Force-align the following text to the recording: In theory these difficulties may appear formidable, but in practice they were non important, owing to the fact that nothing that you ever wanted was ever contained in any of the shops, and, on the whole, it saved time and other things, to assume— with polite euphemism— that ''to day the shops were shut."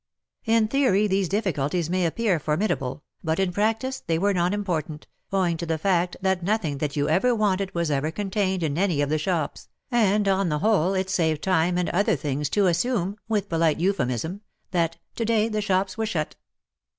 In 0.45 0.67
theory 0.67 1.05
these 1.05 1.29
difficulties 1.29 1.87
may 1.87 2.07
appear 2.07 2.39
formidable, 2.39 3.03
but 3.23 3.39
in 3.39 3.51
practice 3.53 3.99
they 4.07 4.17
were 4.17 4.33
non 4.33 4.51
important, 4.51 5.05
owing 5.31 5.57
to 5.57 5.65
the 5.67 5.77
fact 5.77 6.17
that 6.21 6.41
nothing 6.41 6.79
that 6.79 6.95
you 6.95 7.07
ever 7.07 7.35
wanted 7.35 7.75
was 7.75 7.91
ever 7.91 8.09
contained 8.09 8.63
in 8.63 8.79
any 8.79 9.01
of 9.01 9.09
the 9.09 9.19
shops, 9.19 9.69
and, 9.91 10.27
on 10.27 10.49
the 10.49 10.57
whole, 10.57 10.95
it 10.95 11.11
saved 11.11 11.43
time 11.43 11.77
and 11.77 11.87
other 11.89 12.15
things, 12.15 12.49
to 12.49 12.65
assume— 12.65 13.15
with 13.29 13.47
polite 13.47 13.79
euphemism— 13.79 14.41
that 14.71 14.97
''to 15.15 15.23
day 15.23 15.47
the 15.47 15.61
shops 15.61 15.99
were 15.99 16.07
shut." 16.07 16.35